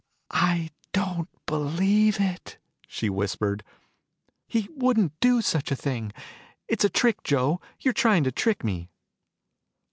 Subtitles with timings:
[0.33, 2.57] "I don't believe it,"
[2.87, 3.63] she whispered.
[4.47, 6.11] "He wouldn't do such a thing.
[6.67, 7.61] It's a trick, Joe.
[7.79, 8.89] You're trying to trick me."